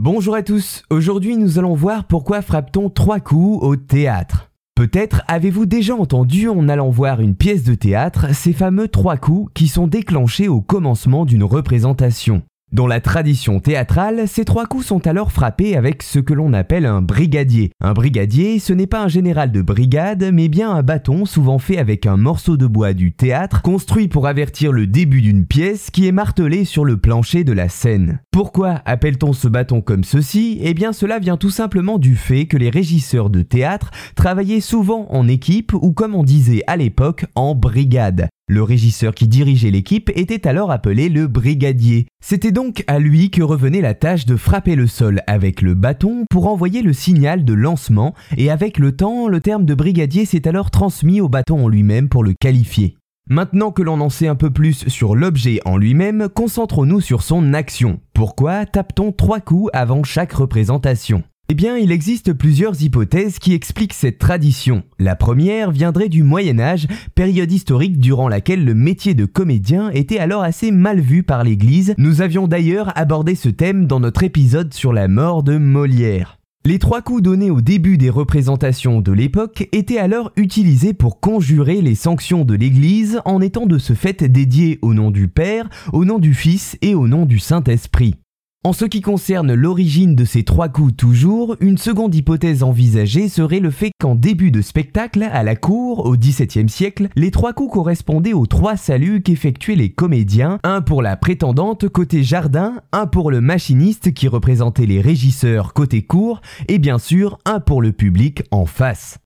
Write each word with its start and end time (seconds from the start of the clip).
Bonjour 0.00 0.36
à 0.36 0.44
tous, 0.44 0.84
aujourd'hui 0.90 1.36
nous 1.36 1.58
allons 1.58 1.74
voir 1.74 2.04
pourquoi 2.04 2.40
frappe-t-on 2.40 2.88
trois 2.88 3.18
coups 3.18 3.60
au 3.64 3.74
théâtre. 3.74 4.52
Peut-être 4.76 5.22
avez-vous 5.26 5.66
déjà 5.66 5.96
entendu 5.96 6.48
en 6.48 6.68
allant 6.68 6.88
voir 6.88 7.20
une 7.20 7.34
pièce 7.34 7.64
de 7.64 7.74
théâtre 7.74 8.32
ces 8.32 8.52
fameux 8.52 8.86
trois 8.86 9.16
coups 9.16 9.50
qui 9.54 9.66
sont 9.66 9.88
déclenchés 9.88 10.46
au 10.46 10.60
commencement 10.60 11.24
d'une 11.24 11.42
représentation. 11.42 12.42
Dans 12.70 12.86
la 12.86 13.00
tradition 13.00 13.60
théâtrale, 13.60 14.28
ces 14.28 14.44
trois 14.44 14.66
coups 14.66 14.84
sont 14.84 15.06
alors 15.06 15.32
frappés 15.32 15.74
avec 15.74 16.02
ce 16.02 16.18
que 16.18 16.34
l'on 16.34 16.52
appelle 16.52 16.84
un 16.84 17.00
brigadier. 17.00 17.70
Un 17.80 17.94
brigadier, 17.94 18.58
ce 18.58 18.74
n'est 18.74 18.86
pas 18.86 19.02
un 19.02 19.08
général 19.08 19.52
de 19.52 19.62
brigade, 19.62 20.30
mais 20.34 20.48
bien 20.48 20.70
un 20.70 20.82
bâton 20.82 21.24
souvent 21.24 21.58
fait 21.58 21.78
avec 21.78 22.04
un 22.04 22.18
morceau 22.18 22.58
de 22.58 22.66
bois 22.66 22.92
du 22.92 23.12
théâtre, 23.12 23.62
construit 23.62 24.08
pour 24.08 24.26
avertir 24.26 24.70
le 24.70 24.86
début 24.86 25.22
d'une 25.22 25.46
pièce 25.46 25.90
qui 25.90 26.06
est 26.06 26.12
martelé 26.12 26.66
sur 26.66 26.84
le 26.84 26.98
plancher 26.98 27.42
de 27.42 27.52
la 27.52 27.70
scène. 27.70 28.20
Pourquoi 28.32 28.82
appelle-t-on 28.84 29.32
ce 29.32 29.48
bâton 29.48 29.80
comme 29.80 30.04
ceci? 30.04 30.58
Eh 30.62 30.74
bien 30.74 30.92
cela 30.92 31.18
vient 31.20 31.38
tout 31.38 31.50
simplement 31.50 31.98
du 31.98 32.16
fait 32.16 32.44
que 32.44 32.58
les 32.58 32.68
régisseurs 32.68 33.30
de 33.30 33.40
théâtre 33.40 33.90
travaillaient 34.14 34.60
souvent 34.60 35.06
en 35.08 35.26
équipe 35.26 35.72
ou 35.72 35.92
comme 35.92 36.14
on 36.14 36.22
disait 36.22 36.64
à 36.66 36.76
l'époque 36.76 37.24
en 37.34 37.54
brigade. 37.54 38.28
Le 38.50 38.62
régisseur 38.62 39.14
qui 39.14 39.28
dirigeait 39.28 39.70
l'équipe 39.70 40.10
était 40.14 40.48
alors 40.48 40.70
appelé 40.70 41.10
le 41.10 41.26
brigadier. 41.26 42.06
C'était 42.24 42.50
donc 42.50 42.82
à 42.86 42.98
lui 42.98 43.30
que 43.30 43.42
revenait 43.42 43.82
la 43.82 43.92
tâche 43.92 44.24
de 44.24 44.36
frapper 44.36 44.74
le 44.74 44.86
sol 44.86 45.20
avec 45.26 45.60
le 45.60 45.74
bâton 45.74 46.24
pour 46.30 46.46
envoyer 46.46 46.80
le 46.80 46.94
signal 46.94 47.44
de 47.44 47.52
lancement 47.52 48.14
et 48.38 48.50
avec 48.50 48.78
le 48.78 48.96
temps, 48.96 49.28
le 49.28 49.40
terme 49.40 49.66
de 49.66 49.74
brigadier 49.74 50.24
s'est 50.24 50.48
alors 50.48 50.70
transmis 50.70 51.20
au 51.20 51.28
bâton 51.28 51.66
en 51.66 51.68
lui-même 51.68 52.08
pour 52.08 52.24
le 52.24 52.32
qualifier. 52.32 52.96
Maintenant 53.28 53.70
que 53.70 53.82
l'on 53.82 54.00
en 54.00 54.08
sait 54.08 54.28
un 54.28 54.34
peu 54.34 54.50
plus 54.50 54.88
sur 54.88 55.14
l'objet 55.14 55.60
en 55.66 55.76
lui-même, 55.76 56.30
concentrons-nous 56.34 57.02
sur 57.02 57.22
son 57.22 57.52
action. 57.52 58.00
Pourquoi 58.14 58.64
tape-t-on 58.64 59.12
trois 59.12 59.40
coups 59.40 59.68
avant 59.74 60.02
chaque 60.04 60.32
représentation? 60.32 61.22
Eh 61.50 61.54
bien, 61.54 61.78
il 61.78 61.92
existe 61.92 62.34
plusieurs 62.34 62.82
hypothèses 62.82 63.38
qui 63.38 63.54
expliquent 63.54 63.94
cette 63.94 64.18
tradition. 64.18 64.82
La 64.98 65.16
première 65.16 65.70
viendrait 65.70 66.10
du 66.10 66.22
Moyen 66.22 66.60
Âge, 66.60 66.86
période 67.14 67.50
historique 67.50 67.98
durant 67.98 68.28
laquelle 68.28 68.66
le 68.66 68.74
métier 68.74 69.14
de 69.14 69.24
comédien 69.24 69.88
était 69.90 70.18
alors 70.18 70.42
assez 70.42 70.70
mal 70.70 71.00
vu 71.00 71.22
par 71.22 71.44
l'Église. 71.44 71.94
Nous 71.96 72.20
avions 72.20 72.48
d'ailleurs 72.48 72.92
abordé 72.98 73.34
ce 73.34 73.48
thème 73.48 73.86
dans 73.86 73.98
notre 73.98 74.24
épisode 74.24 74.74
sur 74.74 74.92
la 74.92 75.08
mort 75.08 75.42
de 75.42 75.56
Molière. 75.56 76.38
Les 76.66 76.78
trois 76.78 77.00
coups 77.00 77.22
donnés 77.22 77.50
au 77.50 77.62
début 77.62 77.96
des 77.96 78.10
représentations 78.10 79.00
de 79.00 79.12
l'époque 79.12 79.68
étaient 79.72 79.96
alors 79.96 80.32
utilisés 80.36 80.92
pour 80.92 81.18
conjurer 81.18 81.80
les 81.80 81.94
sanctions 81.94 82.44
de 82.44 82.56
l'Église 82.56 83.22
en 83.24 83.40
étant 83.40 83.64
de 83.64 83.78
ce 83.78 83.94
fait 83.94 84.22
dédiés 84.22 84.78
au 84.82 84.92
nom 84.92 85.10
du 85.10 85.28
Père, 85.28 85.70
au 85.94 86.04
nom 86.04 86.18
du 86.18 86.34
Fils 86.34 86.76
et 86.82 86.94
au 86.94 87.08
nom 87.08 87.24
du 87.24 87.38
Saint-Esprit. 87.38 88.16
En 88.64 88.72
ce 88.72 88.84
qui 88.84 89.00
concerne 89.00 89.54
l'origine 89.54 90.16
de 90.16 90.24
ces 90.24 90.42
trois 90.42 90.68
coups 90.68 90.96
toujours, 90.96 91.56
une 91.60 91.78
seconde 91.78 92.12
hypothèse 92.14 92.64
envisagée 92.64 93.28
serait 93.28 93.60
le 93.60 93.70
fait 93.70 93.92
qu'en 94.00 94.16
début 94.16 94.50
de 94.50 94.62
spectacle, 94.62 95.22
à 95.22 95.44
la 95.44 95.54
cour, 95.54 96.04
au 96.04 96.16
XVIIe 96.16 96.68
siècle, 96.68 97.08
les 97.14 97.30
trois 97.30 97.52
coups 97.52 97.72
correspondaient 97.72 98.32
aux 98.32 98.46
trois 98.46 98.76
saluts 98.76 99.22
qu'effectuaient 99.22 99.76
les 99.76 99.92
comédiens, 99.92 100.58
un 100.64 100.82
pour 100.82 101.02
la 101.02 101.16
prétendante 101.16 101.88
côté 101.88 102.24
jardin, 102.24 102.74
un 102.90 103.06
pour 103.06 103.30
le 103.30 103.40
machiniste 103.40 104.12
qui 104.12 104.26
représentait 104.26 104.86
les 104.86 105.00
régisseurs 105.00 105.72
côté 105.72 106.02
cour, 106.02 106.40
et 106.66 106.78
bien 106.78 106.98
sûr 106.98 107.38
un 107.44 107.60
pour 107.60 107.80
le 107.80 107.92
public 107.92 108.42
en 108.50 108.66
face. 108.66 109.18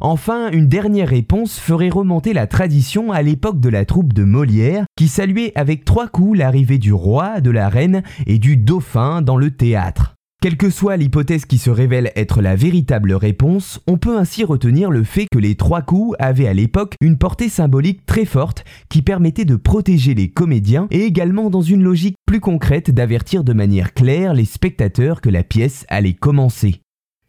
Enfin, 0.00 0.50
une 0.50 0.68
dernière 0.68 1.08
réponse 1.08 1.58
ferait 1.58 1.88
remonter 1.88 2.32
la 2.32 2.46
tradition 2.46 3.12
à 3.12 3.22
l'époque 3.22 3.60
de 3.60 3.68
la 3.68 3.84
troupe 3.84 4.12
de 4.12 4.24
Molière, 4.24 4.84
qui 4.96 5.08
saluait 5.08 5.52
avec 5.54 5.84
trois 5.84 6.08
coups 6.08 6.38
l'arrivée 6.38 6.78
du 6.78 6.92
roi, 6.92 7.40
de 7.40 7.50
la 7.50 7.68
reine 7.68 8.02
et 8.26 8.38
du 8.38 8.56
dauphin 8.56 9.22
dans 9.22 9.36
le 9.36 9.50
théâtre. 9.50 10.14
Quelle 10.40 10.56
que 10.56 10.70
soit 10.70 10.96
l'hypothèse 10.96 11.46
qui 11.46 11.58
se 11.58 11.68
révèle 11.68 12.12
être 12.14 12.40
la 12.42 12.54
véritable 12.54 13.12
réponse, 13.12 13.80
on 13.88 13.98
peut 13.98 14.16
ainsi 14.16 14.44
retenir 14.44 14.88
le 14.88 15.02
fait 15.02 15.26
que 15.32 15.38
les 15.38 15.56
trois 15.56 15.82
coups 15.82 16.14
avaient 16.20 16.46
à 16.46 16.54
l'époque 16.54 16.94
une 17.00 17.18
portée 17.18 17.48
symbolique 17.48 18.06
très 18.06 18.24
forte 18.24 18.64
qui 18.88 19.02
permettait 19.02 19.44
de 19.44 19.56
protéger 19.56 20.14
les 20.14 20.30
comédiens 20.30 20.86
et 20.92 21.02
également 21.02 21.50
dans 21.50 21.62
une 21.62 21.82
logique 21.82 22.14
plus 22.24 22.38
concrète 22.38 22.92
d'avertir 22.92 23.42
de 23.42 23.52
manière 23.52 23.94
claire 23.94 24.32
les 24.32 24.44
spectateurs 24.44 25.20
que 25.20 25.28
la 25.28 25.42
pièce 25.42 25.84
allait 25.88 26.14
commencer. 26.14 26.82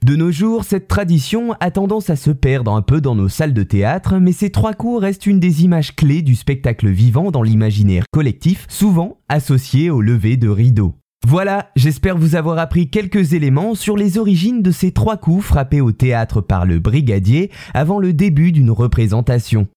De 0.06 0.16
nos 0.16 0.32
jours, 0.32 0.64
cette 0.64 0.88
tradition 0.88 1.54
a 1.60 1.72
tendance 1.72 2.10
à 2.10 2.16
se 2.16 2.32
perdre 2.32 2.72
un 2.72 2.82
peu 2.82 3.02
dans 3.02 3.16
nos 3.16 3.28
salles 3.28 3.54
de 3.54 3.64
théâtre, 3.64 4.18
mais 4.18 4.32
ces 4.32 4.50
trois 4.50 4.74
coups 4.74 5.02
restent 5.02 5.26
une 5.26 5.42
des 5.42 5.66
images 5.66 5.94
clés 5.94 6.22
du 6.22 6.36
spectacle 6.36 6.88
vivant 6.88 7.32
dans 7.32 7.44
l'imaginaire 7.44 8.06
collectif, 8.10 8.66
souvent 8.70 9.18
associé 9.28 9.90
au 9.90 10.00
lever 10.00 10.38
de 10.38 10.48
rideau. 10.48 10.96
Voilà, 11.28 11.70
j'espère 11.76 12.18
vous 12.18 12.36
avoir 12.36 12.60
appris 12.60 12.90
quelques 12.90 13.34
éléments 13.34 13.76
sur 13.76 13.98
les 13.98 14.18
origines 14.18 14.62
de 14.62 14.72
ces 14.72 14.94
trois 14.94 15.18
coups 15.18 15.44
frappés 15.44 15.82
au 15.82 15.92
théâtre 15.92 16.40
par 16.40 16.66
le 16.66 16.80
brigadier 16.80 17.52
avant 17.74 18.00
le 18.00 18.14
début 18.14 18.54
d'une 18.54 18.72
représentation. 18.72 19.68